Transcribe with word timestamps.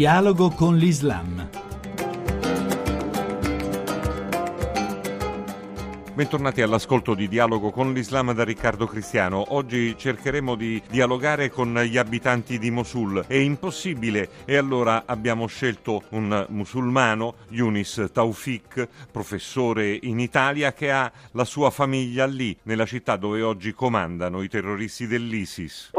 Dialogo 0.00 0.48
con 0.48 0.78
l'Islam. 0.78 1.46
Bentornati 6.14 6.62
all'ascolto 6.62 7.12
di 7.12 7.28
Dialogo 7.28 7.70
con 7.70 7.92
l'Islam 7.92 8.32
da 8.32 8.42
Riccardo 8.42 8.86
Cristiano. 8.86 9.54
Oggi 9.54 9.94
cercheremo 9.98 10.54
di 10.54 10.82
dialogare 10.88 11.50
con 11.50 11.78
gli 11.82 11.98
abitanti 11.98 12.58
di 12.58 12.70
Mosul. 12.70 13.24
È 13.26 13.34
impossibile 13.34 14.30
e 14.46 14.56
allora 14.56 15.02
abbiamo 15.04 15.46
scelto 15.46 16.04
un 16.10 16.46
musulmano, 16.48 17.34
Yunis 17.48 18.08
Taufik, 18.10 18.88
professore 19.10 19.98
in 20.00 20.18
Italia, 20.18 20.72
che 20.72 20.90
ha 20.90 21.12
la 21.32 21.44
sua 21.44 21.68
famiglia 21.68 22.24
lì, 22.24 22.56
nella 22.62 22.86
città 22.86 23.16
dove 23.16 23.42
oggi 23.42 23.74
comandano 23.74 24.40
i 24.40 24.48
terroristi 24.48 25.06
dell'ISIS. 25.06 25.90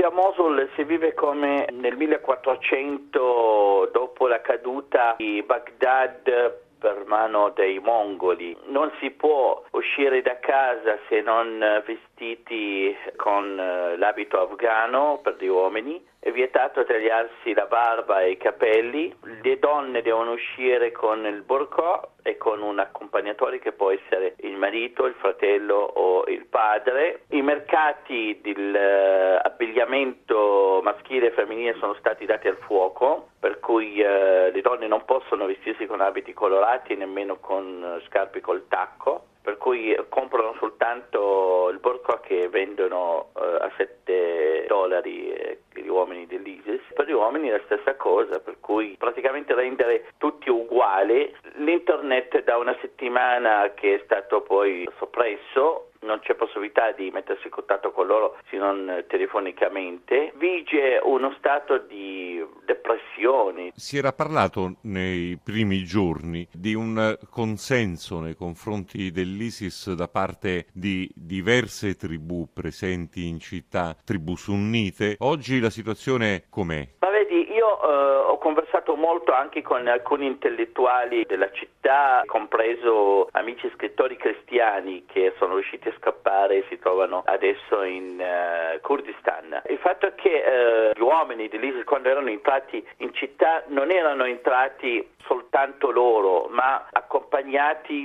Oggi 0.00 0.08
a 0.08 0.16
Mosul 0.16 0.66
si 0.76 0.84
vive 0.84 1.12
come 1.12 1.66
nel 1.72 1.94
1400 1.94 3.90
dopo 3.92 4.28
la 4.28 4.40
caduta 4.40 5.14
di 5.18 5.42
Baghdad 5.42 6.68
per 6.78 7.04
mano 7.04 7.50
dei 7.50 7.78
mongoli. 7.80 8.56
Non 8.68 8.90
si 8.98 9.10
può 9.10 9.62
uscire 9.72 10.22
da 10.22 10.38
casa 10.38 10.96
se 11.06 11.20
non 11.20 11.82
vestiti 11.84 12.96
con 13.16 13.60
eh, 13.60 13.98
l'abito 13.98 14.40
afghano 14.40 15.20
per 15.22 15.36
gli 15.38 15.48
uomini, 15.48 16.02
è 16.22 16.30
vietato 16.32 16.84
tagliarsi 16.84 17.54
la 17.54 17.64
barba 17.64 18.20
e 18.20 18.32
i 18.32 18.36
capelli, 18.36 19.10
le 19.42 19.58
donne 19.58 20.02
devono 20.02 20.32
uscire 20.32 20.92
con 20.92 21.24
il 21.24 21.40
burqa 21.40 22.06
e 22.22 22.36
con 22.36 22.60
un 22.60 22.78
accompagnatore 22.78 23.58
che 23.58 23.72
può 23.72 23.90
essere 23.90 24.34
il 24.40 24.54
marito, 24.56 25.06
il 25.06 25.14
fratello 25.14 25.76
o 25.76 26.26
il 26.26 26.44
padre. 26.44 27.22
I 27.30 27.40
mercati 27.40 28.38
dell'abbigliamento 28.42 30.80
maschile 30.82 31.28
e 31.28 31.32
femminile 31.32 31.78
sono 31.78 31.94
stati 31.94 32.26
dati 32.26 32.48
al 32.48 32.58
fuoco, 32.58 33.30
per 33.40 33.58
cui 33.58 34.02
eh, 34.02 34.50
le 34.52 34.60
donne 34.60 34.86
non 34.86 35.06
possono 35.06 35.46
vestirsi 35.46 35.86
con 35.86 36.02
abiti 36.02 36.34
colorati 36.34 36.96
nemmeno 36.96 37.38
con 37.38 37.98
scarpe 38.06 38.42
col 38.42 38.68
tacco 38.68 39.24
per 39.42 39.56
cui 39.56 39.96
comprano 40.08 40.54
soltanto 40.58 41.68
il 41.70 41.78
burqa 41.78 42.20
che 42.20 42.48
vendono 42.48 43.30
eh, 43.36 43.40
a 43.40 43.72
7 43.76 44.66
dollari 44.68 45.32
eh, 45.32 45.60
gli 45.74 45.88
uomini 45.88 46.26
dell'ISIS. 46.26 46.80
Per 46.94 47.06
gli 47.06 47.12
uomini 47.12 47.48
è 47.48 47.52
la 47.52 47.62
stessa 47.64 47.94
cosa, 47.96 48.40
per 48.40 48.56
cui 48.60 48.96
praticamente 48.98 49.54
rendere 49.54 50.06
tutti 50.18 50.50
uguali. 50.50 51.34
L'internet 51.54 52.42
da 52.44 52.56
una 52.58 52.76
settimana 52.80 53.72
che 53.74 53.96
è 53.96 54.00
stato 54.04 54.42
poi 54.42 54.88
soppresso 54.98 55.90
non 56.00 56.20
c'è 56.20 56.34
possibilità 56.34 56.92
di 56.92 57.10
mettersi 57.10 57.46
in 57.46 57.52
contatto 57.52 57.92
con 57.92 58.06
loro 58.06 58.36
se 58.48 58.56
non 58.56 59.04
telefonicamente, 59.06 60.32
vige 60.36 61.00
uno 61.02 61.32
stato 61.36 61.78
di 61.78 62.29
depressione. 62.70 63.72
Si 63.74 63.96
era 63.96 64.12
parlato 64.12 64.76
nei 64.82 65.38
primi 65.42 65.84
giorni 65.84 66.46
di 66.52 66.74
un 66.74 67.16
consenso 67.30 68.20
nei 68.20 68.34
confronti 68.34 69.10
dell'ISIS 69.10 69.92
da 69.94 70.08
parte 70.08 70.66
di 70.72 71.10
diverse 71.14 71.96
tribù 71.96 72.48
presenti 72.52 73.26
in 73.26 73.40
città, 73.40 73.96
tribù 74.04 74.36
sunnite. 74.36 75.16
Oggi 75.18 75.60
la 75.60 75.70
situazione 75.70 76.44
com'è? 76.48 76.86
Ma 77.00 77.10
vedi, 77.10 77.52
io 77.52 77.82
eh, 77.82 78.16
ho 78.30 78.38
conversato 78.38 78.94
molto 78.94 79.32
anche 79.32 79.62
con 79.62 79.86
alcuni 79.86 80.26
intellettuali 80.26 81.24
della 81.26 81.50
città, 81.50 82.22
compreso 82.26 83.28
amici 83.32 83.70
scrittori 83.74 84.16
cristiani 84.16 85.04
che 85.06 85.34
sono 85.38 85.54
riusciti 85.54 85.88
a 85.88 85.94
scappare 85.98 86.58
e 86.58 86.64
si 86.68 86.78
trovano 86.78 87.22
adesso 87.26 87.82
in 87.82 88.20
uh, 88.20 88.80
Kurdistan. 88.80 89.62
Il 89.68 89.78
fatto 89.78 90.06
è 90.06 90.14
che 90.14 90.92
gli 90.94 90.99
uomini 91.10 91.48
dell'ISIS 91.48 91.82
quando 91.84 92.08
erano 92.08 92.28
entrati 92.28 92.86
in 92.98 93.12
città 93.14 93.64
non 93.66 93.90
erano 93.90 94.24
entrati 94.24 95.06
soltanto 95.26 95.90
loro, 95.90 96.46
ma 96.50 96.86
accompagnati 96.92 97.19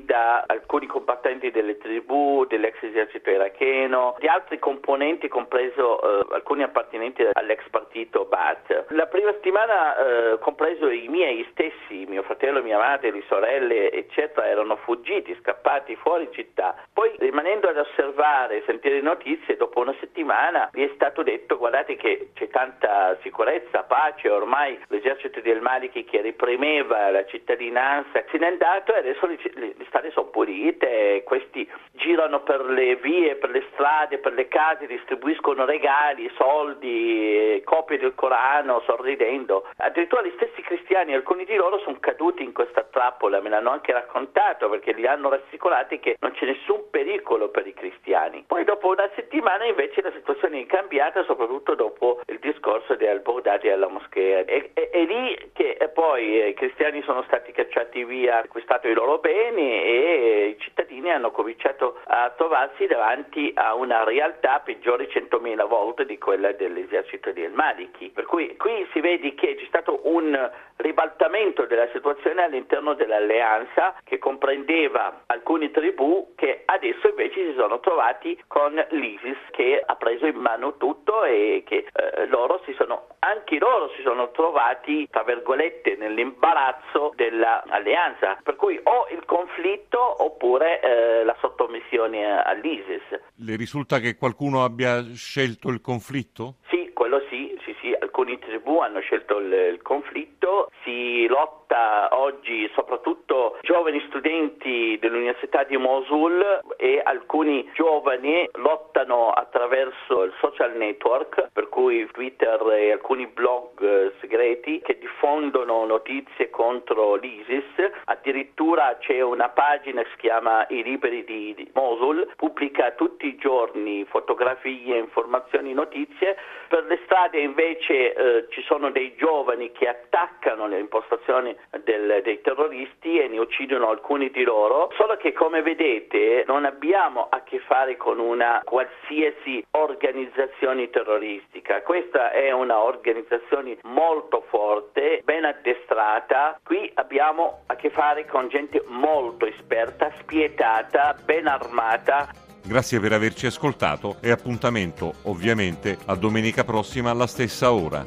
da 0.05 0.43
alcuni 0.47 0.87
combattenti 0.87 1.51
delle 1.51 1.77
tribù, 1.77 2.45
dell'ex 2.45 2.81
esercito 2.81 3.29
iracheno, 3.29 4.15
di 4.19 4.27
altri 4.27 4.59
componenti, 4.59 5.27
compreso 5.27 5.99
uh, 6.01 6.33
alcuni 6.33 6.63
appartenenti 6.63 7.27
all'ex 7.33 7.67
partito 7.69 8.25
Baath. 8.25 8.85
La 8.89 9.07
prima 9.07 9.31
settimana, 9.31 9.93
compreso 10.39 10.89
i 10.89 11.07
miei 11.07 11.45
stessi, 11.51 12.05
mio 12.07 12.23
fratello, 12.23 12.61
mia 12.61 12.77
madre, 12.77 13.11
le 13.11 13.23
sorelle, 13.27 13.91
eccetera, 13.91 14.47
erano 14.47 14.75
fuggiti, 14.77 15.35
scappati 15.41 15.95
fuori 15.95 16.29
città. 16.31 16.75
Poi 16.93 17.13
rimanendo 17.17 17.67
ad 17.67 17.77
osservare, 17.77 18.63
sentire 18.65 19.01
notizie, 19.01 19.57
dopo 19.57 19.79
una 19.81 19.95
settimana 19.99 20.69
gli 20.71 20.85
è 20.85 20.91
stato 20.95 21.23
detto 21.23 21.57
guardate 21.57 21.95
che 21.95 22.29
c'è 22.33 22.47
tanta 22.49 23.17
sicurezza, 23.21 23.83
pace, 23.83 24.29
ormai 24.29 24.79
l'esercito 24.87 25.41
del 25.41 25.61
Maliki 25.61 26.03
che 26.03 26.21
reprimeva 26.21 27.09
la 27.09 27.25
cittadinanza 27.25 28.23
se 28.29 28.37
n'è 28.37 28.47
andato 28.47 28.93
e 28.93 28.99
adesso 28.99 29.24
le, 29.27 29.39
le, 29.53 29.73
le 29.77 29.85
strade 29.87 30.11
sono 30.11 30.27
pulite, 30.27 31.23
questi 31.25 31.69
girano 31.91 32.41
per 32.41 32.65
le 32.65 32.95
vie, 32.95 33.35
per 33.35 33.49
le 33.49 33.63
strade, 33.73 34.17
per 34.17 34.33
le 34.33 34.47
case, 34.47 34.87
distribuiscono 34.87 35.65
regali, 35.65 36.31
soldi, 36.35 37.61
copie 37.63 37.97
del 37.97 38.15
Corano, 38.15 38.81
sorridendo. 38.85 39.67
Addirittura 39.77 40.23
gli 40.23 40.33
stessi 40.35 40.61
cristiani, 40.61 41.13
alcuni 41.13 41.45
di 41.45 41.55
loro 41.55 41.79
sono 41.79 41.97
caduti 41.99 42.43
in 42.43 42.53
questa 42.53 42.83
trappola, 42.83 43.41
me 43.41 43.49
l'hanno 43.49 43.71
anche 43.71 43.91
raccontato 43.91 44.69
perché 44.69 44.93
li 44.93 45.07
hanno 45.07 45.29
rassicurati 45.29 45.99
che 45.99 46.17
non 46.19 46.31
c'è 46.31 46.45
nessun 46.45 46.89
pericolo 46.89 47.49
per 47.49 47.67
i 47.67 47.73
cristiani. 47.73 48.43
Poi 48.47 48.63
dopo 48.63 48.89
una 48.89 49.09
settimana 49.15 49.65
invece 49.65 50.01
la 50.01 50.11
situazione 50.11 50.61
è 50.61 50.65
cambiata, 50.65 51.23
soprattutto 51.23 51.75
dopo 51.75 52.21
il 52.27 52.39
discorso 52.39 52.95
di 52.95 53.05
Al-Baghdadi 53.05 53.69
alla 53.69 53.87
moschea. 53.87 54.39
È, 54.45 54.71
è, 54.73 54.89
è 54.89 55.03
lì 55.05 55.51
che 55.53 55.77
poi 55.93 56.41
eh, 56.41 56.49
i 56.49 56.53
cristiani 56.53 57.01
sono 57.03 57.23
stati 57.23 57.51
cacciati 57.51 58.03
via, 58.03 58.39
acquistato 58.39 58.87
i 58.87 58.93
loro 58.93 59.04
beni 59.19 59.83
e 59.83 60.55
i 60.57 60.61
cittadini 60.61 61.11
hanno 61.11 61.31
cominciato 61.31 61.99
a 62.05 62.31
trovarsi 62.35 62.85
davanti 62.87 63.51
a 63.55 63.73
una 63.73 64.03
realtà 64.03 64.59
peggiore 64.59 65.09
centomila 65.09 65.65
volte 65.65 66.05
di 66.05 66.17
quella 66.17 66.51
dell'esercito 66.51 67.31
di 67.31 67.43
El-Maliki. 67.43 68.09
Per 68.09 68.25
cui 68.25 68.55
qui 68.57 68.87
si 68.91 68.99
vede 68.99 69.33
che 69.35 69.55
c'è 69.55 69.65
stato 69.65 70.01
un 70.03 70.51
ribaltamento 70.77 71.65
della 71.65 71.87
situazione 71.93 72.43
all'interno 72.43 72.93
dell'alleanza 72.95 73.95
che 74.03 74.17
comprendeva 74.17 75.23
alcune 75.27 75.71
tribù 75.71 76.33
che 76.35 76.63
adesso 76.65 77.07
invece 77.07 77.51
si 77.51 77.53
sono 77.57 77.79
trovati 77.79 78.41
con 78.47 78.73
l'ISIS 78.89 79.37
che 79.51 79.81
ha 79.85 79.95
preso 79.95 80.25
in 80.25 80.35
mano 80.35 80.75
tutto 80.75 81.23
e 81.23 81.63
che 81.65 81.87
eh, 81.91 82.25
loro 82.27 82.61
si 82.65 82.73
sono 82.73 83.07
anche 83.19 83.57
loro 83.57 83.89
si 83.95 84.01
sono 84.01 84.31
trovati 84.31 85.07
tra 85.09 85.23
virgolette 85.23 85.95
nell'imbarazzo 85.95 87.13
dell'alleanza 87.15 88.37
per 88.43 88.55
cui 88.55 88.79
o 88.83 88.94
il 89.11 89.23
conflitto 89.25 90.23
oppure 90.23 90.81
eh, 90.81 91.23
la 91.23 91.35
sottomissione 91.39 92.41
all'ISIS. 92.43 93.03
Le 93.37 93.55
risulta 93.55 93.99
che 93.99 94.15
qualcuno 94.15 94.63
abbia 94.63 95.03
scelto 95.13 95.69
il 95.69 95.81
conflitto? 95.81 96.55
Sì, 96.69 96.91
quello 96.93 97.21
sì, 97.29 97.57
sì, 97.63 97.75
sì, 97.81 97.95
alcune 97.99 98.39
tribù 98.39 98.79
hanno 98.79 98.99
scelto 98.99 99.39
il, 99.39 99.51
il 99.51 99.81
conflitto, 99.81 100.69
si 100.83 101.27
lotta 101.27 102.09
oggi 102.11 102.69
soprattutto 102.73 103.57
giovani 103.61 104.01
studenti 104.07 104.97
dell'Università 104.99 105.63
di 105.63 105.77
Mosul 105.77 106.61
e 106.77 107.01
alcuni 107.03 107.69
giovani 107.73 108.47
lottano 108.53 109.31
attraverso 109.31 110.23
il 110.23 110.33
social 110.39 110.75
network, 110.77 111.49
per 111.51 111.69
cui 111.69 112.07
Twitter 112.11 112.61
e 112.71 112.91
alcuni 112.91 113.27
blog 113.27 113.81
eh, 113.81 114.13
segreti 114.21 114.81
che 114.81 114.94
diffondono 115.25 115.85
notizie 115.85 116.51
contro 116.51 117.15
l'ISIS, 117.15 117.63
addirittura 118.05 118.95
c'è 118.99 119.21
una 119.21 119.49
pagina 119.49 120.03
che 120.03 120.09
si 120.11 120.17
chiama 120.17 120.67
I 120.69 120.83
Liberi 120.83 121.23
di 121.23 121.67
Mosul, 121.73 122.31
pubblica 122.35 122.91
tutti 122.91 123.25
i 123.25 123.35
giorni 123.35 124.05
fotografie, 124.05 124.97
informazioni, 124.97 125.73
notizie, 125.73 126.37
per 126.67 126.85
le 126.85 126.99
strade 127.05 127.39
invece 127.39 128.13
eh, 128.13 128.45
ci 128.49 128.61
sono 128.63 128.91
dei 128.91 129.15
giovani 129.15 129.71
che 129.71 129.87
attaccano 129.87 130.67
le 130.67 130.77
impostazioni 130.77 131.55
del, 131.83 132.21
dei 132.23 132.41
terroristi 132.41 133.17
e 133.17 133.27
ne 133.27 133.39
uccidono 133.39 133.89
alcuni 133.89 134.29
di 134.29 134.43
loro, 134.43 134.91
solo 134.95 135.17
che 135.17 135.33
come 135.33 135.63
vedete 135.63 136.43
non 136.45 136.65
abbiamo 136.65 137.27
a 137.31 137.41
che 137.41 137.59
fare 137.59 137.97
con 137.97 138.19
una 138.19 138.61
qualsiasi 138.63 139.65
organizzazione 139.71 140.91
terroristica, 140.91 141.81
questa 141.81 142.29
è 142.31 142.51
una 142.51 142.83
organizzazione 142.83 143.77
molto 143.83 144.43
forte, 144.49 145.14
ben 145.23 145.45
addestrata, 145.45 146.59
qui 146.63 146.91
abbiamo 146.95 147.63
a 147.67 147.75
che 147.75 147.89
fare 147.89 148.25
con 148.25 148.49
gente 148.49 148.83
molto 148.87 149.45
esperta, 149.45 150.11
spietata, 150.19 151.15
ben 151.23 151.47
armata. 151.47 152.29
Grazie 152.63 152.99
per 152.99 153.13
averci 153.13 153.45
ascoltato 153.45 154.17
e 154.21 154.31
appuntamento 154.31 155.13
ovviamente 155.23 155.97
a 156.05 156.15
domenica 156.15 156.63
prossima 156.63 157.11
alla 157.11 157.27
stessa 157.27 157.71
ora. 157.71 158.03